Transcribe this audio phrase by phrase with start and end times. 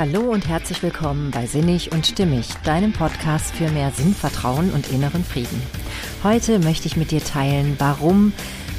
[0.00, 5.22] Hallo und herzlich willkommen bei Sinnig und Stimmig, deinem Podcast für mehr Sinnvertrauen und inneren
[5.22, 5.60] Frieden.
[6.24, 8.32] Heute möchte ich mit dir teilen, warum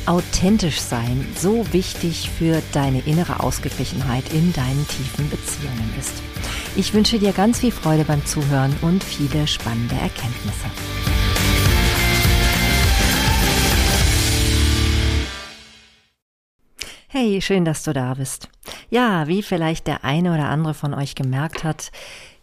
[0.07, 6.23] authentisch sein so wichtig für deine innere Ausgeglichenheit in deinen tiefen Beziehungen ist.
[6.75, 10.71] Ich wünsche dir ganz viel Freude beim Zuhören und viele spannende Erkenntnisse.
[17.23, 18.49] Hey, schön, dass du da bist.
[18.89, 21.91] Ja, wie vielleicht der eine oder andere von euch gemerkt hat,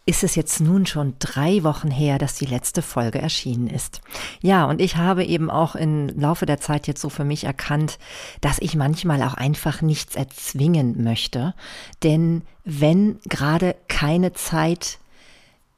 [0.06, 4.02] ist es jetzt nun schon drei Wochen her, dass die letzte Folge erschienen ist.
[4.40, 7.98] Ja, und ich habe eben auch im Laufe der Zeit jetzt so für mich erkannt,
[8.40, 11.54] dass ich manchmal auch einfach nichts erzwingen möchte.
[12.04, 15.00] Denn wenn gerade keine Zeit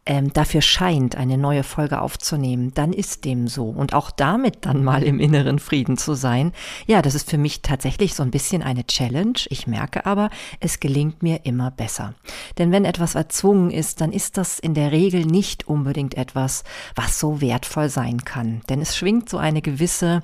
[0.06, 3.66] ähm, dafür scheint, eine neue Folge aufzunehmen, dann ist dem so.
[3.66, 6.52] Und auch damit dann mal im inneren Frieden zu sein,
[6.86, 9.38] ja, das ist für mich tatsächlich so ein bisschen eine Challenge.
[9.50, 12.14] Ich merke aber, es gelingt mir immer besser.
[12.58, 17.20] Denn wenn etwas erzwungen ist, dann ist das in der Regel nicht unbedingt etwas, was
[17.20, 18.62] so wertvoll sein kann.
[18.68, 20.22] Denn es schwingt so eine gewisse,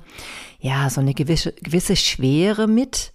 [0.59, 3.13] ja, so eine gewisse, gewisse Schwere mit,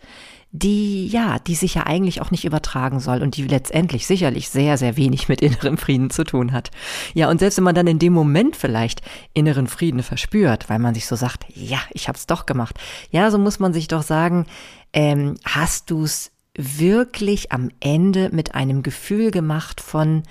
[0.54, 4.76] die, ja, die sich ja eigentlich auch nicht übertragen soll und die letztendlich sicherlich sehr,
[4.76, 6.70] sehr wenig mit innerem Frieden zu tun hat.
[7.14, 9.00] Ja, und selbst wenn man dann in dem Moment vielleicht
[9.32, 12.78] inneren Frieden verspürt, weil man sich so sagt, ja, ich hab's doch gemacht.
[13.10, 14.44] Ja, so muss man sich doch sagen,
[14.92, 20.22] ähm, hast du's wirklich am Ende mit einem Gefühl gemacht von,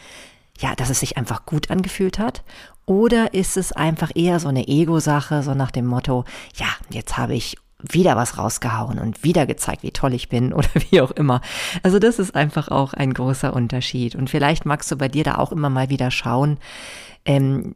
[0.60, 2.44] ja, dass es sich einfach gut angefühlt hat?
[2.86, 6.26] Oder ist es einfach eher so eine Ego-Sache, so nach dem Motto,
[6.58, 7.58] ja, jetzt habe ich
[7.90, 11.42] wieder was rausgehauen und wieder gezeigt, wie toll ich bin oder wie auch immer.
[11.84, 14.16] Also das ist einfach auch ein großer Unterschied.
[14.16, 16.58] Und vielleicht magst du bei dir da auch immer mal wieder schauen.
[17.26, 17.76] Ähm,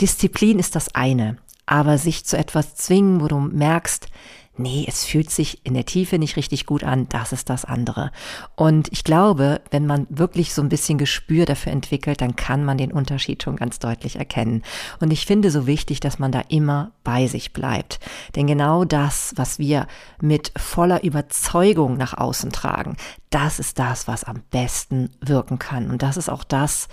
[0.00, 4.08] Disziplin ist das eine, aber sich zu etwas zwingen, wo du merkst,
[4.56, 8.12] nee, es fühlt sich in der Tiefe nicht richtig gut an, das ist das andere.
[8.54, 12.76] Und ich glaube, wenn man wirklich so ein bisschen Gespür dafür entwickelt, dann kann man
[12.76, 14.62] den Unterschied schon ganz deutlich erkennen.
[15.00, 17.98] Und ich finde so wichtig, dass man da immer bei sich bleibt.
[18.36, 19.86] Denn genau das, was wir
[20.20, 22.96] mit voller Überzeugung nach außen tragen,
[23.30, 25.90] das ist das, was am besten wirken kann.
[25.90, 26.88] Und das ist auch das,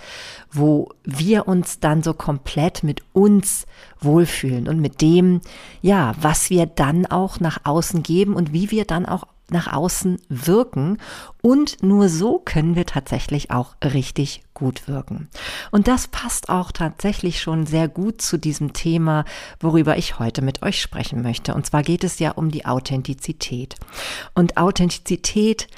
[0.50, 3.66] wo wir uns dann so komplett mit uns
[4.02, 5.40] wohlfühlen und mit dem,
[5.82, 10.20] ja, was wir dann auch nach außen geben und wie wir dann auch nach außen
[10.28, 10.98] wirken.
[11.42, 15.28] Und nur so können wir tatsächlich auch richtig gut wirken.
[15.70, 19.24] Und das passt auch tatsächlich schon sehr gut zu diesem Thema,
[19.58, 21.54] worüber ich heute mit euch sprechen möchte.
[21.54, 23.76] Und zwar geht es ja um die Authentizität.
[24.34, 25.68] Und Authentizität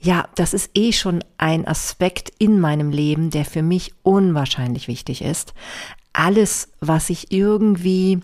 [0.00, 5.22] ja, das ist eh schon ein Aspekt in meinem Leben, der für mich unwahrscheinlich wichtig
[5.22, 5.54] ist.
[6.14, 8.20] Alles, was ich irgendwie,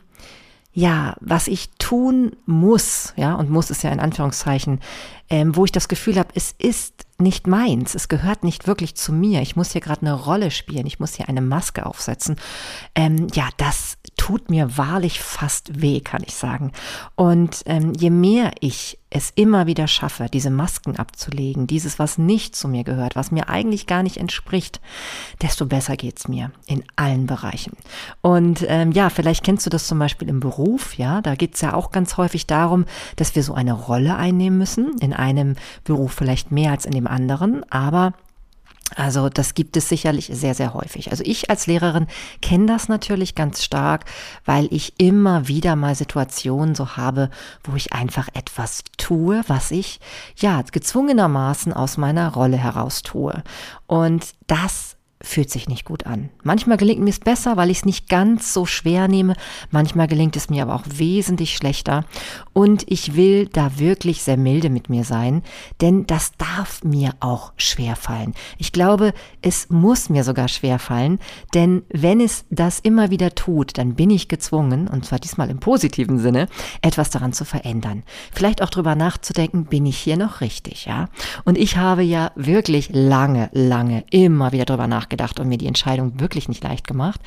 [0.72, 4.80] ja, was ich tun muss, ja, und muss ist ja in Anführungszeichen,
[5.30, 9.12] ähm, wo ich das Gefühl habe, es ist nicht meins, es gehört nicht wirklich zu
[9.12, 12.36] mir, ich muss hier gerade eine Rolle spielen, ich muss hier eine Maske aufsetzen.
[12.94, 16.72] Ähm, ja, das tut mir wahrlich fast weh, kann ich sagen.
[17.14, 22.54] Und ähm, je mehr ich es immer wieder schaffe, diese Masken abzulegen, dieses, was nicht
[22.54, 24.80] zu mir gehört, was mir eigentlich gar nicht entspricht,
[25.42, 27.72] desto besser geht's mir in allen Bereichen.
[28.20, 31.74] Und ähm, ja, vielleicht kennst du das zum Beispiel im Beruf, ja, da geht's ja
[31.74, 32.84] auch ganz häufig darum,
[33.16, 35.54] dass wir so eine Rolle einnehmen müssen, in einem
[35.84, 38.14] Beruf vielleicht mehr als in dem anderen, aber
[38.96, 41.10] also das gibt es sicherlich sehr, sehr häufig.
[41.10, 42.06] Also ich als Lehrerin
[42.42, 44.04] kenne das natürlich ganz stark,
[44.44, 47.30] weil ich immer wieder mal Situationen so habe,
[47.62, 50.00] wo ich einfach etwas tue, was ich
[50.36, 53.42] ja gezwungenermaßen aus meiner Rolle heraus tue.
[53.86, 56.30] Und das fühlt sich nicht gut an.
[56.42, 59.34] Manchmal gelingt mir es besser, weil ich es nicht ganz so schwer nehme.
[59.70, 62.04] Manchmal gelingt es mir aber auch wesentlich schlechter.
[62.54, 65.42] Und ich will da wirklich sehr milde mit mir sein,
[65.82, 68.34] denn das darf mir auch schwer fallen.
[68.56, 71.18] Ich glaube, es muss mir sogar schwer fallen,
[71.52, 75.60] denn wenn es das immer wieder tut, dann bin ich gezwungen, und zwar diesmal im
[75.60, 76.46] positiven Sinne,
[76.80, 78.04] etwas daran zu verändern.
[78.32, 81.10] Vielleicht auch drüber nachzudenken, bin ich hier noch richtig, ja?
[81.44, 85.66] Und ich habe ja wirklich lange, lange immer wieder drüber nachgedacht, nachgedacht und mir die
[85.66, 87.20] Entscheidung wirklich nicht leicht gemacht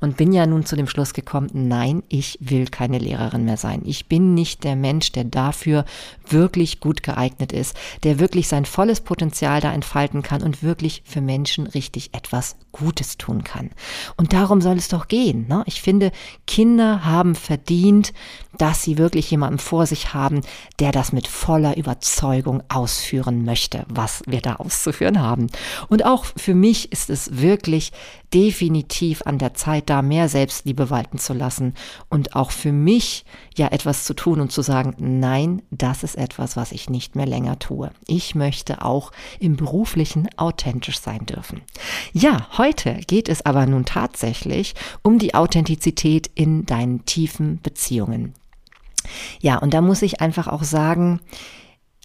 [0.00, 3.82] und bin ja nun zu dem Schluss gekommen, nein, ich will keine Lehrerin mehr sein.
[3.84, 5.84] Ich bin nicht der Mensch, der dafür
[6.28, 11.20] wirklich gut geeignet ist, der wirklich sein volles Potenzial da entfalten kann und wirklich für
[11.20, 13.70] Menschen richtig etwas Gutes tun kann.
[14.16, 15.46] Und darum soll es doch gehen.
[15.48, 15.62] Ne?
[15.66, 16.12] Ich finde,
[16.46, 18.12] Kinder haben verdient,
[18.58, 20.42] dass sie wirklich jemanden vor sich haben,
[20.78, 25.48] der das mit voller Überzeugung ausführen möchte, was wir da auszuführen haben.
[25.88, 27.92] Und auch für mich ist es wirklich
[28.32, 31.74] definitiv an der Zeit, da mehr Selbstliebe walten zu lassen
[32.08, 33.24] und auch für mich
[33.56, 37.26] ja etwas zu tun und zu sagen, nein, das ist etwas, was ich nicht mehr
[37.26, 37.90] länger tue.
[38.06, 41.62] Ich möchte auch im beruflichen authentisch sein dürfen.
[42.12, 48.34] Ja, heute geht es aber nun tatsächlich um die Authentizität in deinen tiefen Beziehungen.
[49.40, 51.20] Ja, und da muss ich einfach auch sagen,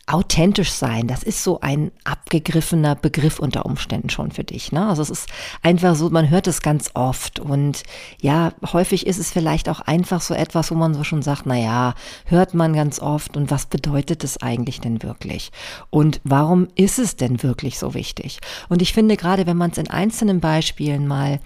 [0.07, 4.71] authentisch sein, das ist so ein abgegriffener Begriff unter Umständen schon für dich.
[4.71, 4.87] Ne?
[4.87, 5.29] Also es ist
[5.63, 7.81] einfach so, man hört es ganz oft und
[8.21, 11.57] ja, häufig ist es vielleicht auch einfach so etwas, wo man so schon sagt, na
[11.57, 15.51] ja, hört man ganz oft und was bedeutet es eigentlich denn wirklich?
[15.89, 18.39] Und warum ist es denn wirklich so wichtig?
[18.69, 21.39] Und ich finde gerade, wenn man es in einzelnen Beispielen mal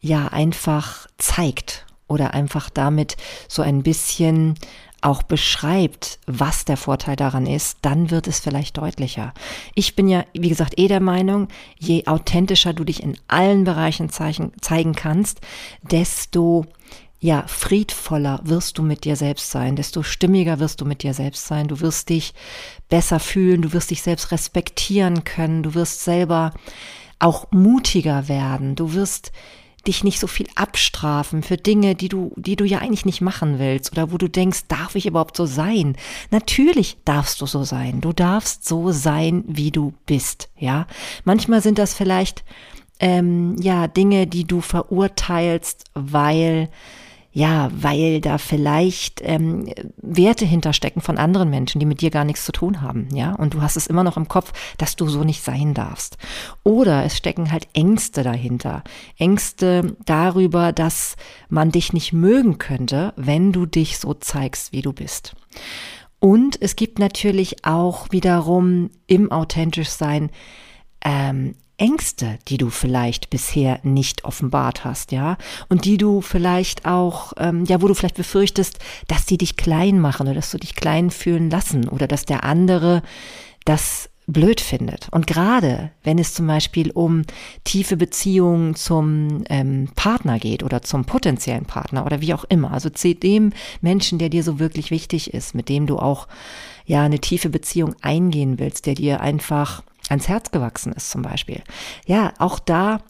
[0.00, 3.16] ja einfach zeigt oder einfach damit
[3.48, 4.56] so ein bisschen
[5.02, 9.34] auch beschreibt, was der Vorteil daran ist, dann wird es vielleicht deutlicher.
[9.74, 14.10] Ich bin ja, wie gesagt, eh der Meinung, je authentischer du dich in allen Bereichen
[14.10, 15.40] zeichen, zeigen kannst,
[15.82, 16.66] desto
[17.22, 21.46] ja, friedvoller wirst du mit dir selbst sein, desto stimmiger wirst du mit dir selbst
[21.46, 22.34] sein, du wirst dich
[22.88, 26.52] besser fühlen, du wirst dich selbst respektieren können, du wirst selber
[27.20, 29.30] auch mutiger werden, du wirst
[29.86, 33.58] dich nicht so viel abstrafen für Dinge, die du, die du ja eigentlich nicht machen
[33.58, 35.96] willst oder wo du denkst, darf ich überhaupt so sein?
[36.30, 38.00] Natürlich darfst du so sein.
[38.00, 40.50] Du darfst so sein, wie du bist.
[40.58, 40.86] Ja,
[41.24, 42.44] manchmal sind das vielleicht
[43.00, 46.68] ähm, ja Dinge, die du verurteilst, weil
[47.32, 52.44] ja, weil da vielleicht ähm, Werte hinterstecken von anderen Menschen, die mit dir gar nichts
[52.44, 55.24] zu tun haben, ja, und du hast es immer noch im Kopf, dass du so
[55.24, 56.18] nicht sein darfst.
[56.62, 58.84] Oder es stecken halt Ängste dahinter,
[59.16, 61.16] Ängste darüber, dass
[61.48, 65.34] man dich nicht mögen könnte, wenn du dich so zeigst, wie du bist.
[66.20, 70.30] Und es gibt natürlich auch wiederum im authentisch sein
[71.04, 75.36] ähm, Ängste, die du vielleicht bisher nicht offenbart hast, ja,
[75.68, 78.78] und die du vielleicht auch, ähm, ja, wo du vielleicht befürchtest,
[79.08, 82.44] dass die dich klein machen oder dass du dich klein fühlen lassen oder dass der
[82.44, 83.02] andere
[83.64, 85.08] das blöd findet.
[85.10, 87.22] Und gerade wenn es zum Beispiel um
[87.64, 92.88] tiefe Beziehungen zum ähm, Partner geht oder zum potenziellen Partner oder wie auch immer, also
[92.88, 96.28] zu dem Menschen, der dir so wirklich wichtig ist, mit dem du auch
[96.86, 101.62] ja eine tiefe Beziehung eingehen willst, der dir einfach ans Herz gewachsen ist zum Beispiel.
[102.06, 103.00] Ja, auch da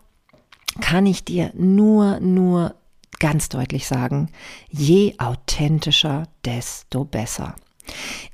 [0.80, 2.74] kann ich dir nur, nur
[3.18, 4.30] ganz deutlich sagen,
[4.70, 7.54] je authentischer, desto besser.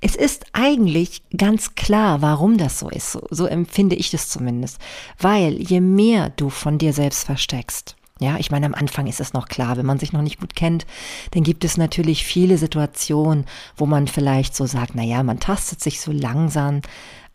[0.01, 3.13] Es ist eigentlich ganz klar, warum das so ist.
[3.13, 4.79] So, so, empfinde ich das zumindest.
[5.19, 9.33] Weil je mehr du von dir selbst versteckst, ja, ich meine, am Anfang ist es
[9.33, 10.87] noch klar, wenn man sich noch nicht gut kennt,
[11.31, 13.47] dann gibt es natürlich viele Situationen,
[13.77, 16.83] wo man vielleicht so sagt, na ja, man tastet sich so langsam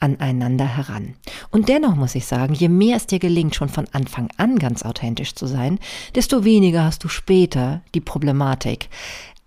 [0.04, 1.16] aneinander heran.
[1.50, 4.84] Und dennoch muss ich sagen, je mehr es dir gelingt, schon von Anfang an ganz
[4.84, 5.80] authentisch zu sein,
[6.14, 8.90] desto weniger hast du später die Problematik,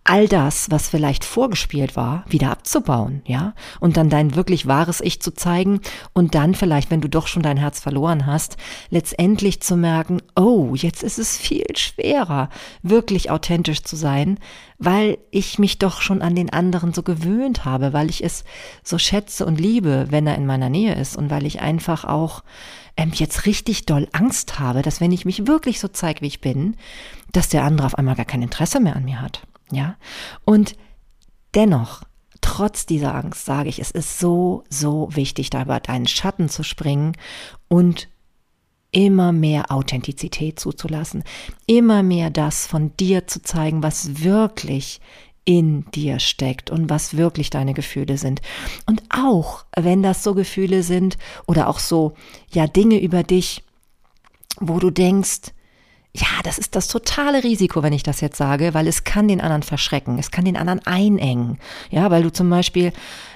[0.09, 3.55] all das, was vielleicht vorgespielt war, wieder abzubauen, ja?
[3.81, 5.81] Und dann dein wirklich wahres Ich zu zeigen
[6.13, 8.57] und dann vielleicht, wenn du doch schon dein Herz verloren hast,
[8.91, 12.49] letztendlich zu merken, oh, jetzt ist es viel schwerer,
[12.83, 14.39] wirklich authentisch zu sein,
[14.79, 18.45] weil ich mich doch schon an den anderen so gewöhnt habe, weil ich es
[18.83, 22.43] so schätze und liebe, wenn er in meiner Nähe ist und weil ich einfach auch
[22.97, 26.41] ähm, jetzt richtig doll Angst habe, dass wenn ich mich wirklich so zeige, wie ich
[26.41, 26.77] bin,
[27.33, 29.43] dass der andere auf einmal gar kein Interesse mehr an mir hat.
[29.71, 29.97] Ja?
[30.45, 30.77] Und
[31.55, 32.03] dennoch,
[32.41, 36.63] trotz dieser Angst, sage ich, es ist so, so wichtig, da über deinen Schatten zu
[36.63, 37.13] springen
[37.69, 38.09] und
[38.93, 41.25] immer mehr Authentizität zuzulassen,
[41.67, 45.01] immer mehr das von dir zu zeigen, was wirklich
[45.45, 48.43] in dir steckt und was wirklich deine Gefühle sind.
[48.87, 52.15] Und auch wenn das so Gefühle sind oder auch so,
[52.51, 53.63] ja, Dinge über dich,
[54.59, 55.53] wo du denkst,
[56.17, 59.41] ja, das ist das totale Risiko, wenn ich das jetzt sage, weil es kann den
[59.41, 61.59] anderen verschrecken, es kann den anderen einengen.
[61.91, 62.93] Ja, weil du zum Beispiel,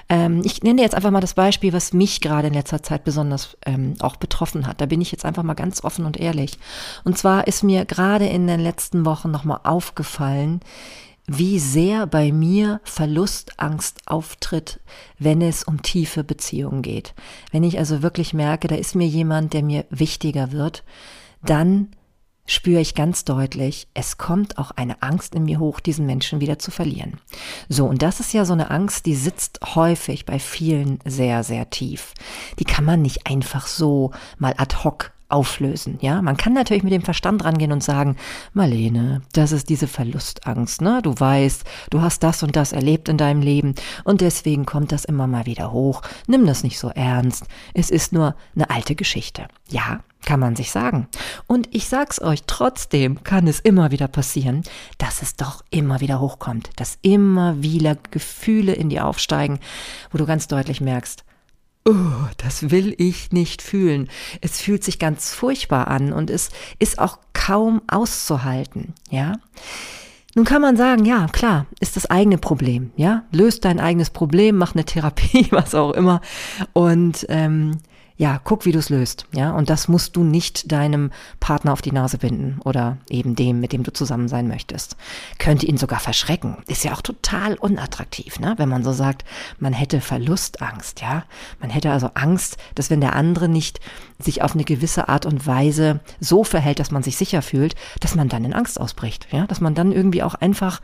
[0.09, 3.55] ähm, ich nenne jetzt einfach mal das Beispiel, was mich gerade in letzter Zeit besonders
[3.65, 4.81] ähm, auch betroffen hat.
[4.81, 6.57] Da bin ich jetzt einfach mal ganz offen und ehrlich.
[7.03, 10.61] Und zwar ist mir gerade in den letzten Wochen nochmal aufgefallen,
[11.27, 14.79] wie sehr bei mir Verlustangst auftritt,
[15.19, 17.13] wenn es um tiefe Beziehungen geht.
[17.51, 20.83] Wenn ich also wirklich merke, da ist mir jemand, der mir wichtiger wird,
[21.43, 21.89] dann
[22.51, 26.59] spüre ich ganz deutlich, es kommt auch eine Angst in mir hoch, diesen Menschen wieder
[26.59, 27.19] zu verlieren.
[27.69, 31.69] So, und das ist ja so eine Angst, die sitzt häufig bei vielen sehr, sehr
[31.69, 32.13] tief.
[32.59, 36.21] Die kann man nicht einfach so mal ad hoc auflösen, ja?
[36.21, 38.17] Man kann natürlich mit dem Verstand rangehen und sagen,
[38.53, 40.99] Marlene, das ist diese Verlustangst, ne?
[41.01, 45.05] Du weißt, du hast das und das erlebt in deinem Leben und deswegen kommt das
[45.05, 46.01] immer mal wieder hoch.
[46.27, 47.45] Nimm das nicht so ernst.
[47.73, 49.47] Es ist nur eine alte Geschichte.
[49.69, 51.07] Ja, kann man sich sagen.
[51.47, 54.63] Und ich sag's euch, trotzdem kann es immer wieder passieren,
[54.97, 59.59] dass es doch immer wieder hochkommt, dass immer wieder Gefühle in dir aufsteigen,
[60.11, 61.23] wo du ganz deutlich merkst,
[61.85, 61.93] oh,
[62.37, 64.09] das will ich nicht fühlen.
[64.41, 66.49] Es fühlt sich ganz furchtbar an und es
[66.79, 69.33] ist auch kaum auszuhalten, ja.
[70.33, 74.57] Nun kann man sagen, ja, klar, ist das eigene Problem, ja, löst dein eigenes Problem,
[74.57, 76.21] mach eine Therapie, was auch immer
[76.73, 77.79] und ähm,
[78.21, 79.49] ja, guck, wie du es löst, ja.
[79.49, 81.09] Und das musst du nicht deinem
[81.39, 84.95] Partner auf die Nase binden oder eben dem, mit dem du zusammen sein möchtest.
[85.39, 86.57] Könnte ihn sogar verschrecken.
[86.67, 88.53] Ist ja auch total unattraktiv, ne?
[88.57, 89.25] Wenn man so sagt,
[89.57, 91.23] man hätte Verlustangst, ja.
[91.59, 93.79] Man hätte also Angst, dass wenn der andere nicht
[94.19, 98.13] sich auf eine gewisse Art und Weise so verhält, dass man sich sicher fühlt, dass
[98.13, 99.47] man dann in Angst ausbricht, ja.
[99.47, 100.79] Dass man dann irgendwie auch einfach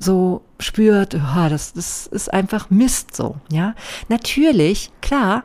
[0.00, 3.76] so spürt, oh, das, das ist einfach Mist so, ja.
[4.08, 5.44] Natürlich, klar,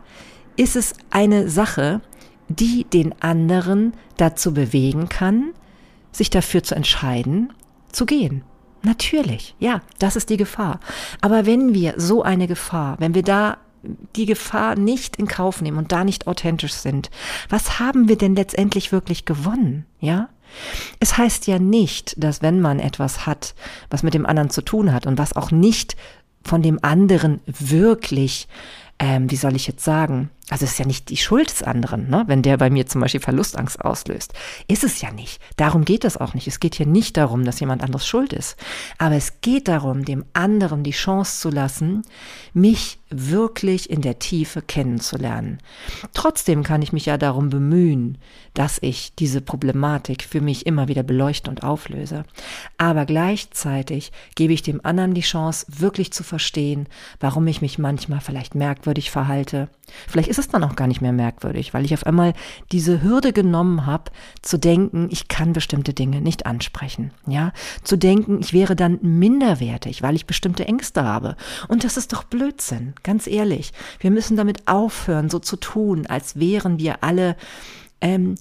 [0.60, 2.02] ist es eine Sache,
[2.50, 5.54] die den anderen dazu bewegen kann,
[6.12, 7.54] sich dafür zu entscheiden,
[7.94, 8.44] zu gehen.
[8.82, 10.82] Natürlich, ja, das ist die Gefahr.
[11.22, 13.58] Aber wenn wir so eine Gefahr, wenn wir da
[14.18, 17.10] die Gefahr nicht in Kauf nehmen und da nicht authentisch sind,
[17.48, 20.28] was haben wir denn letztendlich wirklich gewonnen, ja?
[21.00, 23.54] Es heißt ja nicht, dass wenn man etwas hat,
[23.92, 25.96] was mit dem anderen zu tun hat und was auch nicht
[26.44, 28.48] von dem anderen wirklich
[29.00, 32.10] ähm, wie soll ich jetzt sagen, also es ist ja nicht die Schuld des anderen,
[32.10, 32.24] ne?
[32.28, 34.34] wenn der bei mir zum Beispiel Verlustangst auslöst.
[34.68, 35.40] Ist es ja nicht.
[35.58, 36.48] Darum geht es auch nicht.
[36.48, 38.58] Es geht hier nicht darum, dass jemand anderes schuld ist.
[38.98, 42.04] Aber es geht darum, dem anderen die Chance zu lassen,
[42.54, 45.60] mich wirklich in der Tiefe kennenzulernen.
[46.14, 48.18] Trotzdem kann ich mich ja darum bemühen,
[48.54, 52.26] dass ich diese Problematik für mich immer wieder beleuchte und auflöse.
[52.78, 56.88] Aber gleichzeitig gebe ich dem anderen die Chance, wirklich zu verstehen,
[57.20, 59.70] warum ich mich manchmal vielleicht merkwürdig verhalte.
[60.08, 62.34] Vielleicht ist es dann auch gar nicht mehr merkwürdig, weil ich auf einmal
[62.72, 67.12] diese Hürde genommen habe, zu denken, ich kann bestimmte Dinge nicht ansprechen.
[67.28, 67.52] Ja,
[67.84, 71.36] zu denken, ich wäre dann minderwertig, weil ich bestimmte Ängste habe.
[71.68, 72.94] Und das ist doch Blödsinn.
[73.04, 77.36] Ganz ehrlich, wir müssen damit aufhören, so zu tun, als wären wir alle
[78.02, 78.36] ähm,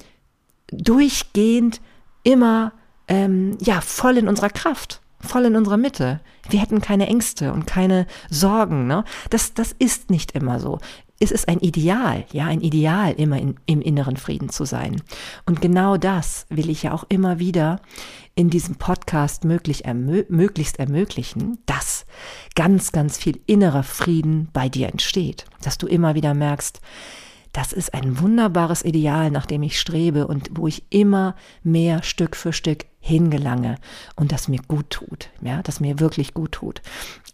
[0.70, 1.80] durchgehend
[2.22, 2.72] immer
[3.08, 6.20] ähm, ja voll in unserer Kraft, voll in unserer Mitte.
[6.48, 8.86] Wir hätten keine Ängste und keine Sorgen.
[8.86, 9.04] Ne?
[9.30, 10.78] Das, das ist nicht immer so.
[11.20, 15.02] Es ist ein Ideal, ja, ein Ideal, immer in, im inneren Frieden zu sein.
[15.46, 17.80] Und genau das will ich ja auch immer wieder
[18.36, 22.06] in diesem Podcast möglich, ermö möglichst ermöglichen, dass
[22.54, 25.44] ganz, ganz viel innerer Frieden bei dir entsteht.
[25.60, 26.80] Dass du immer wieder merkst,
[27.52, 31.34] das ist ein wunderbares Ideal, nach dem ich strebe und wo ich immer
[31.64, 33.76] mehr Stück für Stück hingelange
[34.14, 36.82] und das mir gut tut, ja, das mir wirklich gut tut.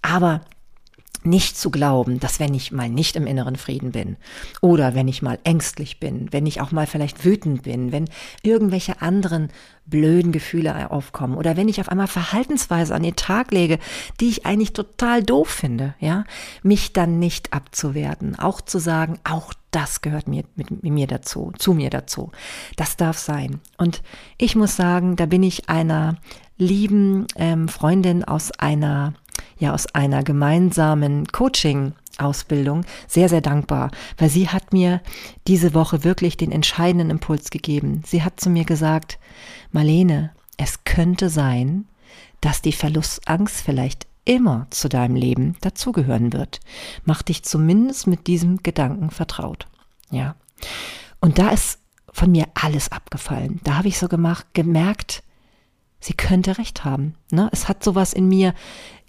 [0.00, 0.40] Aber
[1.22, 4.16] nicht zu glauben, dass wenn ich mal nicht im inneren Frieden bin
[4.60, 8.10] oder wenn ich mal ängstlich bin, wenn ich auch mal vielleicht wütend bin, wenn
[8.42, 9.48] irgendwelche anderen
[9.86, 13.78] blöden Gefühle aufkommen oder wenn ich auf einmal Verhaltensweise an den Tag lege,
[14.20, 16.24] die ich eigentlich total doof finde, ja,
[16.62, 21.74] mich dann nicht abzuwerten, auch zu sagen, auch das gehört mir mit, mir dazu, zu
[21.74, 22.30] mir dazu.
[22.76, 23.60] Das darf sein.
[23.76, 24.02] Und
[24.38, 26.16] ich muss sagen, da bin ich einer
[26.56, 29.14] lieben ähm, Freundin aus einer
[29.64, 35.00] ja aus einer gemeinsamen Coaching Ausbildung sehr, sehr dankbar, weil sie hat mir
[35.48, 38.02] diese Woche wirklich den entscheidenden Impuls gegeben.
[38.06, 39.18] Sie hat zu mir gesagt,
[39.72, 41.86] Marlene, es könnte sein,
[42.40, 46.60] dass die Verlustangst vielleicht immer zu deinem Leben dazugehören wird.
[47.04, 49.66] Mach dich zumindest mit diesem Gedanken vertraut.
[50.10, 50.36] Ja.
[51.20, 51.80] Und da ist
[52.12, 53.60] von mir alles abgefallen.
[53.64, 55.23] Da habe ich so gemacht, gemerkt,
[56.04, 57.14] sie könnte recht haben.
[57.30, 57.48] Ne?
[57.52, 58.54] Es hat sowas in mir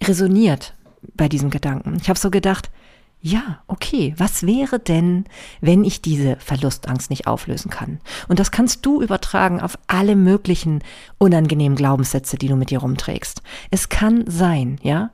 [0.02, 0.74] resoniert
[1.14, 1.96] bei diesem Gedanken.
[2.00, 2.70] Ich habe so gedacht,
[3.20, 5.24] ja, okay, was wäre denn,
[5.60, 7.98] wenn ich diese Verlustangst nicht auflösen kann?
[8.28, 10.82] Und das kannst du übertragen auf alle möglichen
[11.18, 13.42] unangenehmen Glaubenssätze, die du mit dir rumträgst.
[13.70, 15.10] Es kann sein, ja,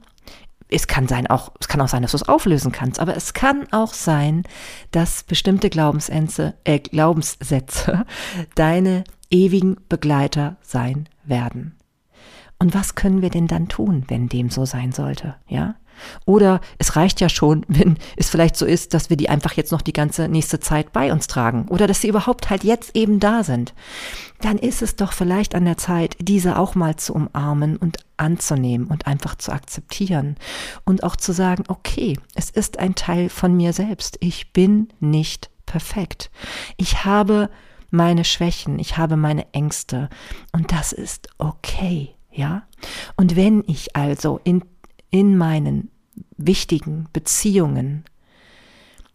[0.68, 3.34] es kann sein auch, es kann auch sein, dass du es auflösen kannst, aber es
[3.34, 4.44] kann auch sein,
[4.90, 8.04] dass bestimmte Glaubenssätze, äh, Glaubenssätze
[8.54, 11.74] deine ewigen Begleiter sein werden.
[12.58, 15.34] Und was können wir denn dann tun, wenn dem so sein sollte?
[15.48, 15.74] Ja?
[16.26, 19.72] Oder es reicht ja schon, wenn es vielleicht so ist, dass wir die einfach jetzt
[19.72, 23.18] noch die ganze nächste Zeit bei uns tragen oder dass sie überhaupt halt jetzt eben
[23.20, 23.74] da sind.
[24.40, 28.86] Dann ist es doch vielleicht an der Zeit, diese auch mal zu umarmen und anzunehmen
[28.86, 30.36] und einfach zu akzeptieren
[30.84, 34.18] und auch zu sagen, okay, es ist ein Teil von mir selbst.
[34.20, 36.30] Ich bin nicht perfekt.
[36.76, 37.48] Ich habe
[37.92, 40.08] meine Schwächen, ich habe meine Ängste
[40.50, 42.62] und das ist okay, ja?
[43.16, 44.64] Und wenn ich also in,
[45.10, 45.90] in meinen
[46.36, 48.04] wichtigen Beziehungen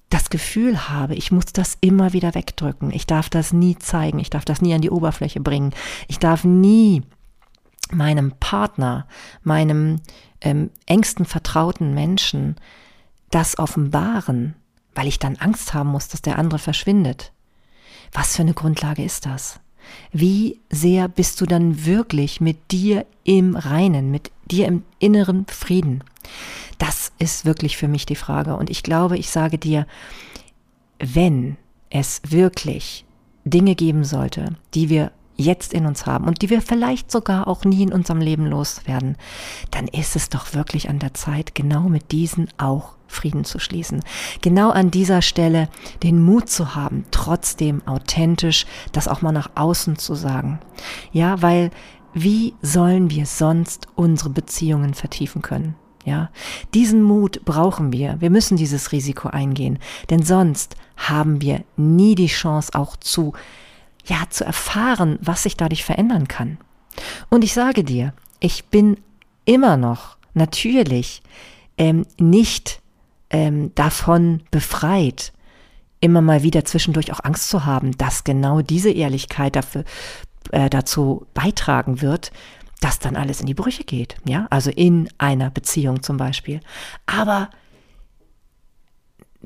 [0.09, 4.29] das Gefühl habe, ich muss das immer wieder wegdrücken, ich darf das nie zeigen, ich
[4.29, 5.73] darf das nie an die Oberfläche bringen,
[6.07, 7.01] ich darf nie
[7.91, 9.07] meinem Partner,
[9.43, 10.01] meinem
[10.41, 12.55] ähm, engsten vertrauten Menschen
[13.31, 14.55] das offenbaren,
[14.93, 17.33] weil ich dann Angst haben muss, dass der andere verschwindet.
[18.11, 19.59] Was für eine Grundlage ist das?
[20.11, 26.03] Wie sehr bist du dann wirklich mit dir im Reinen, mit dir im inneren Frieden?
[26.77, 28.55] Das ist wirklich für mich die Frage.
[28.55, 29.87] Und ich glaube, ich sage dir,
[30.99, 31.57] wenn
[31.89, 33.05] es wirklich
[33.45, 37.63] Dinge geben sollte, die wir jetzt in uns haben und die wir vielleicht sogar auch
[37.63, 39.15] nie in unserem Leben loswerden,
[39.71, 44.03] dann ist es doch wirklich an der Zeit, genau mit diesen auch Frieden zu schließen.
[44.41, 45.69] Genau an dieser Stelle
[46.03, 50.59] den Mut zu haben, trotzdem authentisch das auch mal nach außen zu sagen.
[51.11, 51.71] Ja, weil
[52.13, 55.75] wie sollen wir sonst unsere Beziehungen vertiefen können?
[56.05, 56.29] Ja,
[56.73, 58.15] diesen Mut brauchen wir.
[58.19, 59.77] Wir müssen dieses Risiko eingehen,
[60.09, 63.33] denn sonst haben wir nie die Chance auch zu
[64.07, 66.57] ja, zu erfahren, was sich dadurch verändern kann.
[67.29, 68.97] Und ich sage dir, ich bin
[69.45, 71.21] immer noch natürlich
[71.77, 72.81] ähm, nicht
[73.29, 75.33] ähm, davon befreit,
[75.99, 79.83] immer mal wieder zwischendurch auch Angst zu haben, dass genau diese Ehrlichkeit dafür,
[80.51, 82.31] äh, dazu beitragen wird,
[82.79, 84.17] dass dann alles in die Brüche geht.
[84.25, 86.59] Ja, also in einer Beziehung zum Beispiel.
[87.05, 87.49] Aber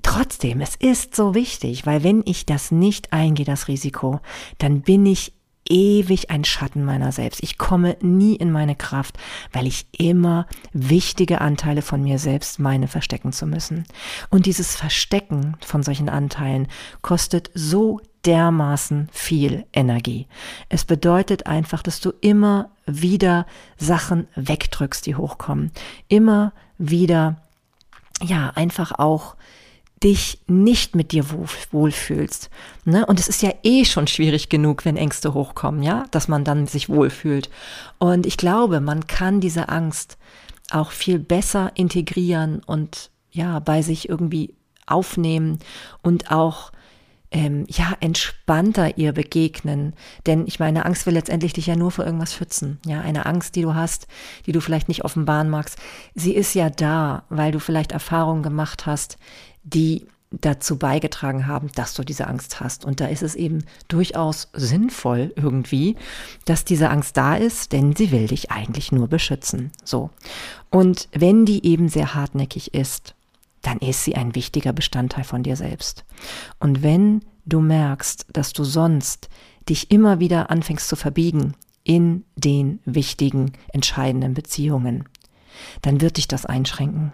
[0.03, 4.19] Trotzdem, es ist so wichtig, weil wenn ich das nicht eingehe, das Risiko,
[4.57, 5.33] dann bin ich
[5.69, 7.41] ewig ein Schatten meiner selbst.
[7.43, 9.17] Ich komme nie in meine Kraft,
[9.51, 13.85] weil ich immer wichtige Anteile von mir selbst meine verstecken zu müssen.
[14.29, 16.67] Und dieses Verstecken von solchen Anteilen
[17.01, 20.27] kostet so dermaßen viel Energie.
[20.69, 23.45] Es bedeutet einfach, dass du immer wieder
[23.77, 25.71] Sachen wegdrückst, die hochkommen.
[26.07, 27.41] Immer wieder,
[28.21, 29.35] ja, einfach auch
[30.03, 31.25] dich nicht mit dir
[31.71, 32.49] wohlfühlst.
[32.85, 33.05] Ne?
[33.05, 36.65] Und es ist ja eh schon schwierig genug, wenn Ängste hochkommen, ja, dass man dann
[36.67, 37.49] sich wohlfühlt.
[37.99, 40.17] Und ich glaube, man kann diese Angst
[40.71, 44.55] auch viel besser integrieren und ja, bei sich irgendwie
[44.87, 45.59] aufnehmen
[46.01, 46.71] und auch
[47.31, 49.93] ähm, ja, entspannter ihr begegnen.
[50.25, 52.79] Denn ich meine, Angst will letztendlich dich ja nur vor irgendwas schützen.
[52.85, 54.07] Ja, eine Angst, die du hast,
[54.45, 55.77] die du vielleicht nicht offenbaren magst,
[56.13, 59.17] sie ist ja da, weil du vielleicht Erfahrungen gemacht hast,
[59.63, 62.85] die dazu beigetragen haben, dass du diese Angst hast.
[62.85, 65.97] Und da ist es eben durchaus sinnvoll irgendwie,
[66.45, 69.71] dass diese Angst da ist, denn sie will dich eigentlich nur beschützen.
[69.83, 70.09] So.
[70.69, 73.13] Und wenn die eben sehr hartnäckig ist,
[73.61, 76.05] dann ist sie ein wichtiger Bestandteil von dir selbst.
[76.59, 79.29] Und wenn du merkst, dass du sonst
[79.67, 85.05] dich immer wieder anfängst zu verbiegen in den wichtigen, entscheidenden Beziehungen,
[85.81, 87.11] dann wird dich das einschränken.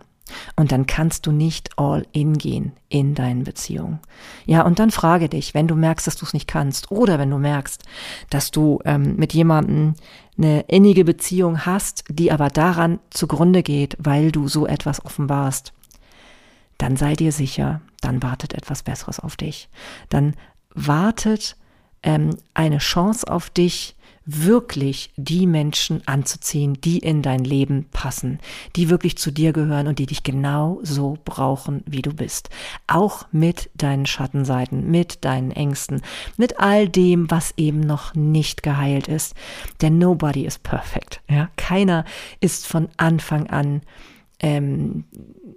[0.56, 4.00] Und dann kannst du nicht all in gehen in deinen Beziehungen.
[4.46, 7.30] Ja, und dann frage dich, wenn du merkst, dass du es nicht kannst, oder wenn
[7.30, 7.84] du merkst,
[8.30, 9.96] dass du ähm, mit jemandem
[10.38, 15.74] eine innige Beziehung hast, die aber daran zugrunde geht, weil du so etwas offenbarst,
[16.78, 19.70] dann sei dir sicher, dann wartet etwas Besseres auf dich.
[20.10, 20.36] Dann
[20.74, 21.58] wartet
[22.04, 23.97] ähm, eine Chance auf dich,
[24.28, 28.40] wirklich die Menschen anzuziehen, die in dein Leben passen,
[28.76, 32.50] die wirklich zu dir gehören und die dich genau so brauchen, wie du bist.
[32.88, 36.02] Auch mit deinen Schattenseiten, mit deinen Ängsten,
[36.36, 39.34] mit all dem, was eben noch nicht geheilt ist.
[39.82, 41.22] Denn nobody is perfect.
[41.30, 41.50] Ja?
[41.56, 42.04] Keiner
[42.42, 43.82] ist von Anfang an
[44.40, 45.06] ähm,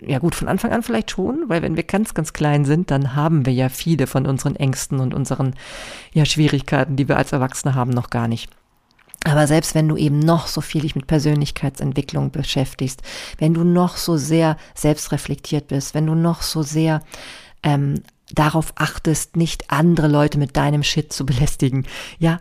[0.03, 3.15] ja gut, von Anfang an vielleicht schon, weil wenn wir ganz, ganz klein sind, dann
[3.15, 5.55] haben wir ja viele von unseren Ängsten und unseren
[6.15, 8.49] ja, Schwierigkeiten, die wir als Erwachsene haben, noch gar nicht.
[9.25, 13.03] Aber selbst wenn du eben noch so viel dich mit Persönlichkeitsentwicklung beschäftigst,
[13.39, 17.03] wenn du noch so sehr selbstreflektiert bist, wenn du noch so sehr
[17.63, 18.03] ähm,
[18.33, 21.87] darauf achtest, nicht andere Leute mit deinem Shit zu belästigen,
[22.19, 22.41] ja,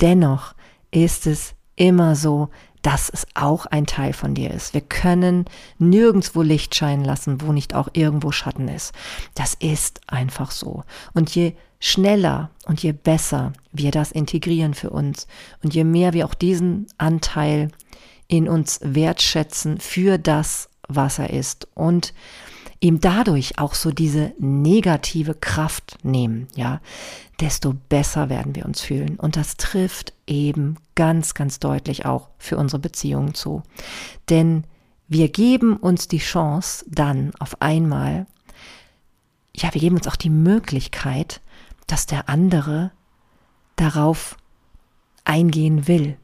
[0.00, 0.54] dennoch
[0.90, 2.48] ist es immer so,
[2.82, 4.72] dass es auch ein Teil von dir ist.
[4.72, 5.44] Wir können
[5.78, 8.94] nirgendwo Licht scheinen lassen, wo nicht auch irgendwo Schatten ist.
[9.34, 10.84] Das ist einfach so.
[11.12, 15.26] Und je schneller und je besser wir das integrieren für uns
[15.62, 17.70] und je mehr wir auch diesen Anteil
[18.28, 22.12] in uns wertschätzen für das, was er ist und
[22.80, 26.80] ihm dadurch auch so diese negative Kraft nehmen, ja,
[27.40, 29.16] desto besser werden wir uns fühlen.
[29.16, 33.62] Und das trifft eben ganz, ganz deutlich auch für unsere Beziehungen zu.
[34.28, 34.64] Denn
[35.08, 38.26] wir geben uns die Chance dann auf einmal,
[39.54, 41.40] ja, wir geben uns auch die Möglichkeit,
[41.86, 42.92] dass der andere
[43.76, 44.36] darauf
[45.24, 46.16] eingehen will,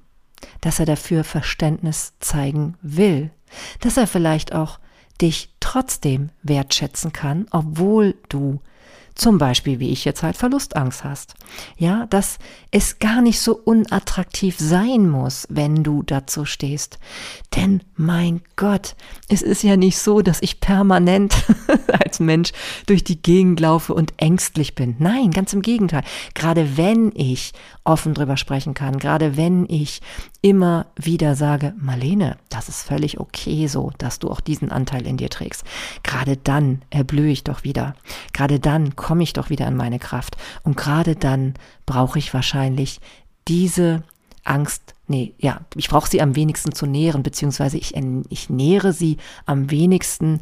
[0.61, 3.31] dass er dafür Verständnis zeigen will,
[3.81, 4.79] dass er vielleicht auch
[5.21, 8.61] dich trotzdem wertschätzen kann, obwohl du
[9.15, 11.35] zum Beispiel, wie ich jetzt halt Verlustangst hast.
[11.77, 12.39] Ja, dass
[12.71, 16.99] es gar nicht so unattraktiv sein muss, wenn du dazu stehst.
[17.57, 18.97] Denn mein Gott,
[19.29, 21.35] es ist ja nicht so, dass ich permanent
[22.05, 22.53] als Mensch
[22.87, 24.97] durch die Gegend laufe und ängstlich bin.
[24.99, 26.05] Nein, ganz im Gegenteil.
[26.35, 27.53] Gerade wenn ich
[27.85, 30.01] offen drüber sprechen kann, gerade wenn ich
[30.43, 35.17] immer wieder sage, Marlene, das ist völlig okay so, dass du auch diesen Anteil in
[35.17, 35.65] dir trägst.
[36.03, 37.95] Gerade dann erblühe ich doch wieder.
[38.33, 40.37] Gerade dann komme ich doch wieder in meine Kraft.
[40.65, 41.55] Und gerade dann
[41.87, 43.01] brauche ich wahrscheinlich
[43.47, 44.03] diese
[44.45, 47.95] Angst, nee, ja, ich brauche sie am wenigsten zu nähren, beziehungsweise ich,
[48.29, 50.41] ich nähere sie am wenigsten,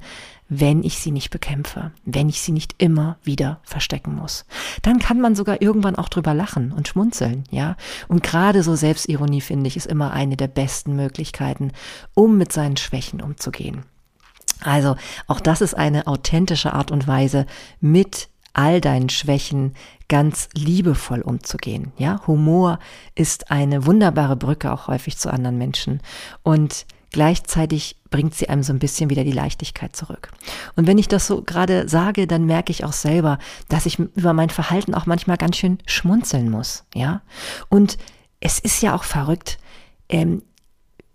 [0.50, 4.44] wenn ich sie nicht bekämpfe, wenn ich sie nicht immer wieder verstecken muss.
[4.82, 7.76] Dann kann man sogar irgendwann auch drüber lachen und schmunzeln, ja.
[8.08, 11.70] Und gerade so Selbstironie, finde ich, ist immer eine der besten Möglichkeiten,
[12.14, 13.84] um mit seinen Schwächen umzugehen.
[14.62, 14.96] Also
[15.28, 17.46] auch das ist eine authentische Art und Weise,
[17.80, 19.74] mit all deinen Schwächen
[20.08, 21.92] ganz liebevoll umzugehen.
[21.96, 22.80] Ja, Humor
[23.14, 26.00] ist eine wunderbare Brücke auch häufig zu anderen Menschen
[26.42, 30.30] und gleichzeitig bringt sie einem so ein bisschen wieder die Leichtigkeit zurück.
[30.76, 34.32] Und wenn ich das so gerade sage, dann merke ich auch selber, dass ich über
[34.32, 36.84] mein Verhalten auch manchmal ganz schön schmunzeln muss.
[36.94, 37.22] Ja,
[37.68, 37.98] und
[38.40, 39.58] es ist ja auch verrückt.
[40.08, 40.42] Ähm,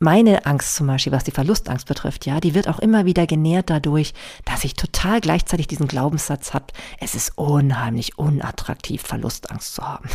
[0.05, 3.71] meine Angst zum Beispiel, was die Verlustangst betrifft, ja, die wird auch immer wieder genährt
[3.71, 4.13] dadurch,
[4.45, 6.67] dass ich total gleichzeitig diesen Glaubenssatz habe,
[6.99, 10.07] es ist unheimlich unattraktiv, Verlustangst zu haben.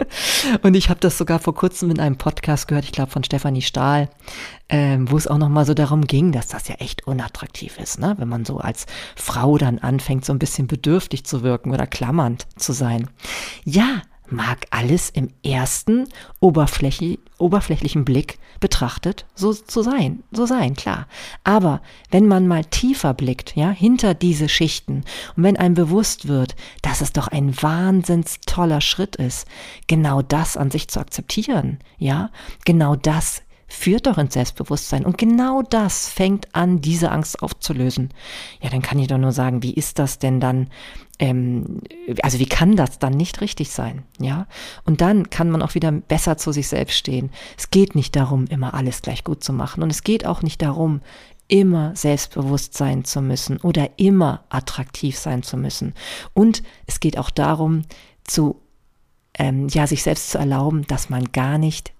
[0.62, 3.62] und ich habe das sogar vor kurzem in einem Podcast gehört, ich glaube von Stefanie
[3.62, 4.10] Stahl,
[4.68, 8.16] ähm, wo es auch nochmal so darum ging, dass das ja echt unattraktiv ist, ne?
[8.18, 8.84] wenn man so als
[9.16, 13.08] Frau dann anfängt, so ein bisschen bedürftig zu wirken oder klammernd zu sein.
[13.64, 16.08] Ja, mag alles im ersten
[16.40, 21.06] oberflächlichen Blick betrachtet so zu sein, so sein, klar.
[21.44, 25.04] Aber wenn man mal tiefer blickt, ja, hinter diese Schichten
[25.36, 29.46] und wenn einem bewusst wird, dass es doch ein wahnsinns toller Schritt ist,
[29.86, 32.30] genau das an sich zu akzeptieren, ja,
[32.64, 35.06] genau das führt doch ins Selbstbewusstsein.
[35.06, 38.10] Und genau das fängt an, diese Angst aufzulösen.
[38.60, 40.68] Ja, dann kann ich doch nur sagen, wie ist das denn dann?
[41.18, 41.80] Ähm,
[42.22, 44.02] also wie kann das dann nicht richtig sein?
[44.18, 44.46] Ja,
[44.84, 47.30] und dann kann man auch wieder besser zu sich selbst stehen.
[47.56, 49.82] Es geht nicht darum, immer alles gleich gut zu machen.
[49.82, 51.00] Und es geht auch nicht darum,
[51.46, 55.94] immer selbstbewusst sein zu müssen oder immer attraktiv sein zu müssen.
[56.34, 57.82] Und es geht auch darum,
[58.24, 58.60] zu
[59.34, 61.92] ähm, ja, sich selbst zu erlauben, dass man gar nicht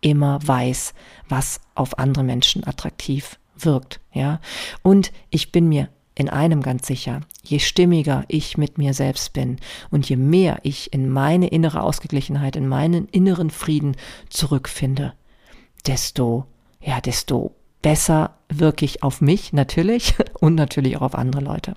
[0.00, 0.94] immer weiß,
[1.28, 4.40] was auf andere Menschen attraktiv wirkt, ja.
[4.82, 9.58] Und ich bin mir in einem ganz sicher, je stimmiger ich mit mir selbst bin
[9.90, 13.96] und je mehr ich in meine innere Ausgeglichenheit, in meinen inneren Frieden
[14.30, 15.12] zurückfinde,
[15.86, 16.46] desto,
[16.80, 21.74] ja, desto besser wirklich auf mich natürlich und natürlich auch auf andere Leute.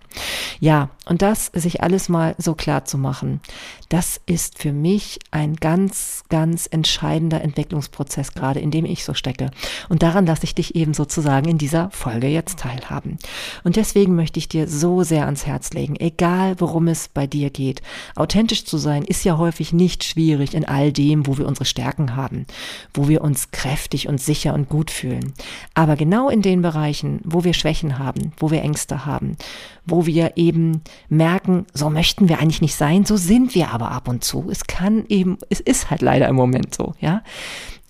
[0.60, 3.41] Ja, und das sich alles mal so klar zu machen,
[3.89, 9.49] das ist für mich ein ganz, ganz entscheidender Entwicklungsprozess gerade, in dem ich so stecke.
[9.89, 13.17] Und daran lasse ich dich eben sozusagen in dieser Folge jetzt teilhaben.
[13.63, 17.49] Und deswegen möchte ich dir so sehr ans Herz legen, egal worum es bei dir
[17.49, 17.82] geht.
[18.15, 22.15] Authentisch zu sein ist ja häufig nicht schwierig in all dem, wo wir unsere Stärken
[22.15, 22.45] haben,
[22.93, 25.34] wo wir uns kräftig und sicher und gut fühlen.
[25.73, 29.38] Aber genau in den den Bereichen, wo wir Schwächen haben, wo wir Ängste haben,
[29.86, 34.08] wo wir eben merken, so möchten wir eigentlich nicht sein, so sind wir aber ab
[34.08, 34.48] und zu.
[34.50, 37.24] Es kann eben, es ist halt leider im Moment so, ja.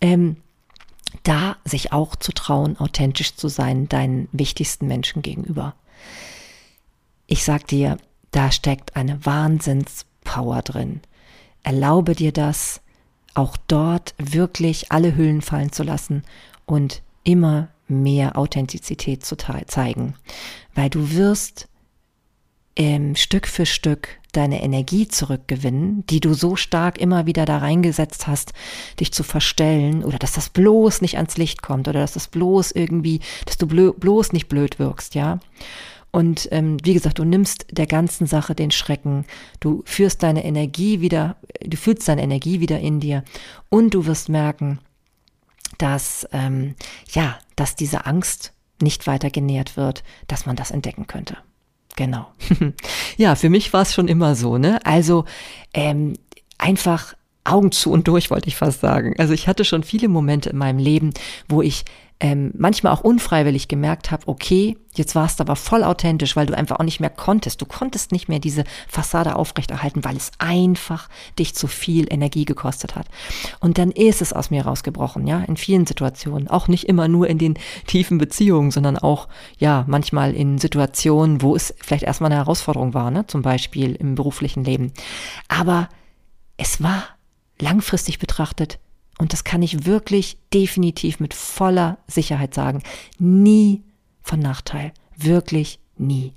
[0.02, 0.38] Ähm,
[1.24, 5.74] da sich auch zu trauen, authentisch zu sein, deinen wichtigsten Menschen gegenüber.
[7.28, 7.98] Ich sag dir,
[8.32, 11.02] da steckt eine Wahnsinnspower drin.
[11.64, 12.82] Erlaube dir das,
[13.34, 16.24] auch dort wirklich alle Hüllen fallen zu lassen
[16.66, 20.16] und immer mehr Authentizität zu zeigen,
[20.76, 21.68] weil du wirst
[22.76, 28.28] ähm, Stück für Stück deine Energie zurückgewinnen, die du so stark immer wieder da reingesetzt
[28.28, 28.54] hast,
[29.00, 32.72] dich zu verstellen oder dass das bloß nicht ans Licht kommt oder dass das bloß
[32.72, 35.40] irgendwie, dass du bloß nicht blöd wirkst, ja.
[36.12, 39.26] Und ähm, wie gesagt, du nimmst der ganzen Sache den Schrecken,
[39.60, 43.24] du führst deine Energie wieder, du fühlst deine Energie wieder in dir.
[43.70, 44.80] Und du wirst merken,
[45.78, 46.74] dass ähm,
[47.12, 51.38] ja, dass diese Angst nicht weiter genährt wird, dass man das entdecken könnte.
[51.96, 52.28] Genau.
[53.18, 54.80] ja, für mich war es schon immer so, ne?
[54.86, 55.26] Also
[55.74, 56.14] ähm,
[56.58, 59.16] einfach Augen zu und durch, wollte ich fast sagen.
[59.18, 61.12] Also ich hatte schon viele Momente in meinem Leben,
[61.48, 61.84] wo ich
[62.22, 66.58] ähm, manchmal auch unfreiwillig gemerkt habe, okay, jetzt warst du aber voll authentisch, weil du
[66.58, 67.62] einfach auch nicht mehr konntest.
[67.62, 72.96] Du konntest nicht mehr diese Fassade aufrechterhalten, weil es einfach dich zu viel Energie gekostet
[72.96, 73.08] hat.
[73.62, 76.50] Und dann ist es aus mir rausgebrochen, ja, in vielen Situationen.
[76.50, 81.56] Auch nicht immer nur in den tiefen Beziehungen, sondern auch, ja, manchmal in Situationen, wo
[81.56, 83.28] es vielleicht erstmal eine Herausforderung war, ne?
[83.28, 84.92] zum Beispiel im beruflichen Leben.
[85.48, 85.88] Aber
[86.58, 87.04] es war
[87.62, 88.80] langfristig betrachtet
[89.20, 92.82] und das kann ich wirklich definitiv mit voller Sicherheit sagen,
[93.20, 93.84] nie
[94.24, 94.94] von Nachteil.
[95.16, 96.34] Wirklich nie.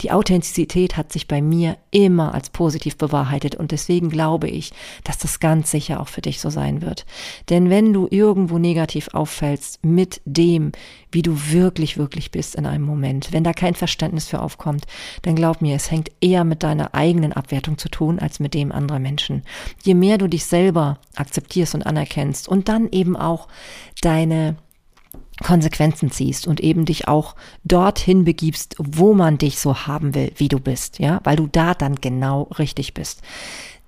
[0.00, 4.72] Die Authentizität hat sich bei mir immer als positiv bewahrheitet und deswegen glaube ich,
[5.04, 7.06] dass das ganz sicher auch für dich so sein wird.
[7.50, 10.72] Denn wenn du irgendwo negativ auffällst mit dem,
[11.10, 14.86] wie du wirklich, wirklich bist in einem Moment, wenn da kein Verständnis für aufkommt,
[15.22, 18.72] dann glaub mir, es hängt eher mit deiner eigenen Abwertung zu tun als mit dem
[18.72, 19.42] anderer Menschen.
[19.82, 23.48] Je mehr du dich selber akzeptierst und anerkennst und dann eben auch
[24.00, 24.56] deine
[25.42, 30.48] Konsequenzen ziehst und eben dich auch dorthin begibst, wo man dich so haben will, wie
[30.48, 33.22] du bist, ja, weil du da dann genau richtig bist,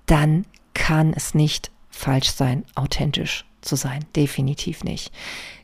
[0.05, 4.05] dann kann es nicht falsch sein, authentisch zu sein.
[4.15, 5.11] Definitiv nicht.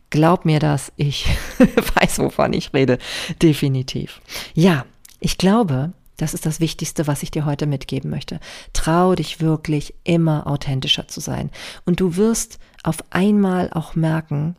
[0.10, 1.26] Glaub mir das, ich
[1.96, 2.98] weiß, wovon ich rede.
[3.42, 4.22] Definitiv.
[4.54, 4.86] Ja,
[5.20, 5.94] ich glaube,
[6.24, 8.40] das ist das Wichtigste, was ich dir heute mitgeben möchte.
[8.72, 11.52] Trau dich wirklich immer authentischer zu sein.
[11.86, 14.56] Und du wirst auf einmal auch merken,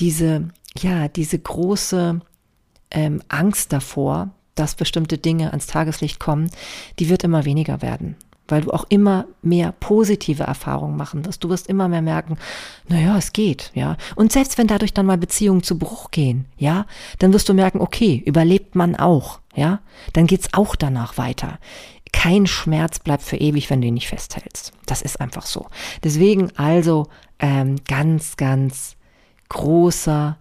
[0.00, 2.20] diese, ja, diese große
[2.90, 6.50] ähm, Angst davor, dass bestimmte Dinge ans Tageslicht kommen,
[6.98, 8.16] die wird immer weniger werden
[8.48, 11.42] weil du auch immer mehr positive Erfahrungen machen wirst.
[11.44, 12.36] Du wirst immer mehr merken,
[12.88, 13.96] naja, es geht, ja.
[14.14, 16.86] Und selbst wenn dadurch dann mal Beziehungen zu Bruch gehen, ja,
[17.18, 19.80] dann wirst du merken, okay, überlebt man auch, ja.
[20.12, 21.58] Dann geht's auch danach weiter.
[22.12, 24.72] Kein Schmerz bleibt für ewig, wenn du ihn nicht festhältst.
[24.86, 25.66] Das ist einfach so.
[26.02, 28.96] Deswegen also ähm, ganz, ganz
[29.48, 30.38] großer,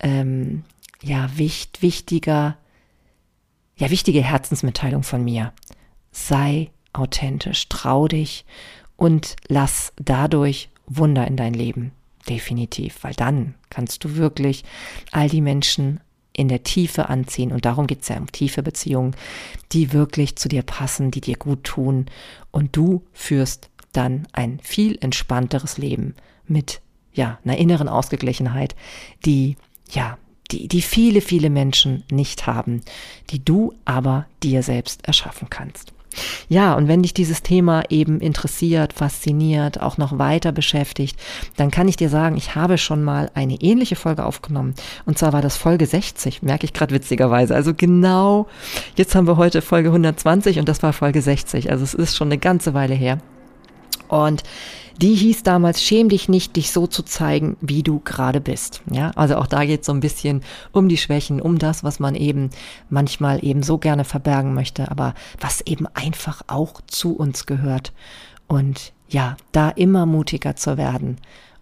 [0.00, 0.64] ähm,
[1.02, 2.56] ja, wicht, wichtiger,
[3.76, 5.52] ja, wichtige Herzensmitteilung von mir.
[6.10, 8.44] Sei authentisch, trau dich
[8.96, 11.92] und lass dadurch Wunder in dein Leben.
[12.28, 14.64] Definitiv, weil dann kannst du wirklich
[15.12, 16.00] all die Menschen
[16.32, 17.52] in der Tiefe anziehen.
[17.52, 19.16] Und darum geht es ja um tiefe Beziehungen,
[19.72, 22.06] die wirklich zu dir passen, die dir gut tun.
[22.50, 26.14] Und du führst dann ein viel entspannteres Leben
[26.46, 26.80] mit
[27.12, 28.76] ja, einer inneren Ausgeglichenheit,
[29.24, 29.56] die,
[29.90, 30.18] ja,
[30.50, 32.82] die, die viele, viele Menschen nicht haben,
[33.30, 35.92] die du aber dir selbst erschaffen kannst.
[36.48, 41.18] Ja, und wenn dich dieses Thema eben interessiert, fasziniert, auch noch weiter beschäftigt,
[41.56, 44.74] dann kann ich dir sagen, ich habe schon mal eine ähnliche Folge aufgenommen.
[45.06, 47.54] Und zwar war das Folge 60, merke ich gerade witzigerweise.
[47.54, 48.46] Also genau,
[48.96, 51.70] jetzt haben wir heute Folge 120 und das war Folge 60.
[51.70, 53.18] Also es ist schon eine ganze Weile her.
[54.08, 54.42] Und
[55.00, 58.82] die hieß damals, schäm dich nicht, dich so zu zeigen, wie du gerade bist.
[58.90, 60.42] Ja, also auch da geht es so ein bisschen
[60.72, 62.50] um die Schwächen, um das, was man eben
[62.90, 67.92] manchmal eben so gerne verbergen möchte, aber was eben einfach auch zu uns gehört.
[68.48, 71.18] Und ja, da immer mutiger zu werden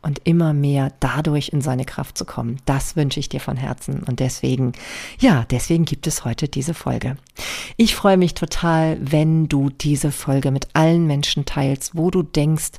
[0.07, 2.59] und immer mehr dadurch in seine Kraft zu kommen.
[2.65, 4.05] Das wünsche ich dir von Herzen.
[4.05, 4.73] Und deswegen,
[5.19, 7.17] ja, deswegen gibt es heute diese Folge.
[7.77, 12.75] Ich freue mich total, wenn du diese Folge mit allen Menschen teilst, wo du denkst,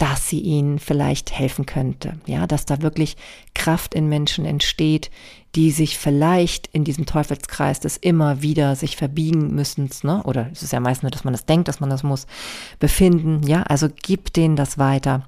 [0.00, 2.14] dass sie ihnen vielleicht helfen könnte.
[2.24, 3.18] Ja, dass da wirklich
[3.54, 5.10] Kraft in Menschen entsteht,
[5.54, 10.22] die sich vielleicht in diesem Teufelskreis des immer wieder sich verbiegen müssen, ne?
[10.22, 12.26] oder es ist ja meist nur, dass man das denkt, dass man das muss,
[12.78, 13.46] befinden.
[13.46, 15.26] Ja, also gib denen das weiter.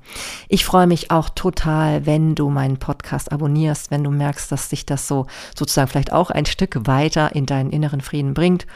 [0.49, 4.87] Ich freue mich auch total, wenn du meinen Podcast abonnierst, wenn du merkst, dass sich
[4.87, 8.67] das so sozusagen vielleicht auch ein Stück weiter in deinen inneren Frieden bringt.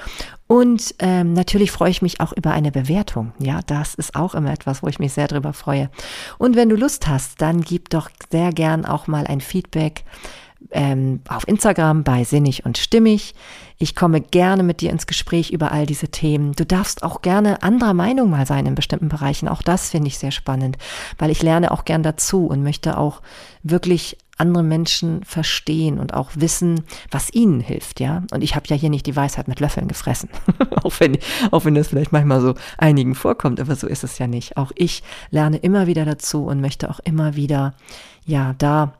[0.48, 3.32] Und ähm, natürlich freue ich mich auch über eine Bewertung.
[3.38, 5.90] Ja, das ist auch immer etwas, wo ich mich sehr drüber freue.
[6.38, 10.04] Und wenn du Lust hast, dann gib doch sehr gern auch mal ein Feedback
[10.70, 13.34] ähm, auf Instagram bei Sinnig und Stimmig.
[13.78, 16.52] Ich komme gerne mit dir ins Gespräch über all diese Themen.
[16.52, 19.48] Du darfst auch gerne anderer Meinung mal sein in bestimmten Bereichen.
[19.48, 20.78] Auch das finde ich sehr spannend,
[21.18, 23.20] weil ich lerne auch gern dazu und möchte auch
[23.62, 28.22] wirklich andere Menschen verstehen und auch wissen, was ihnen hilft, ja.
[28.32, 30.28] Und ich habe ja hier nicht die Weisheit mit Löffeln gefressen,
[30.82, 31.18] auch wenn
[31.50, 34.56] auch wenn das vielleicht manchmal so einigen vorkommt, aber so ist es ja nicht.
[34.56, 37.74] Auch ich lerne immer wieder dazu und möchte auch immer wieder
[38.24, 38.94] ja da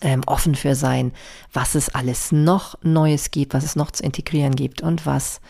[0.00, 1.12] ähm, offen für sein,
[1.52, 5.40] was es alles noch Neues gibt, was es noch zu integrieren gibt und was,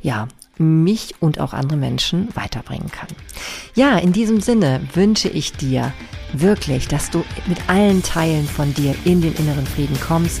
[0.00, 3.08] ja, mich und auch andere Menschen weiterbringen kann.
[3.74, 5.92] Ja, in diesem Sinne wünsche ich dir
[6.32, 10.40] wirklich, dass du mit allen Teilen von dir in den inneren Frieden kommst.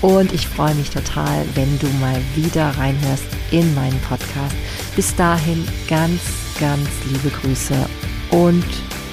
[0.00, 4.56] Und ich freue mich total, wenn du mal wieder reinhörst in meinen Podcast.
[4.96, 6.20] Bis dahin ganz,
[6.58, 7.88] ganz liebe Grüße
[8.30, 8.64] und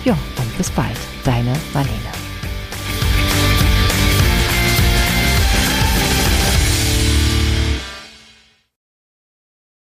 [0.05, 0.97] Ja, und bis bald.
[1.23, 2.18] Deine Marlene.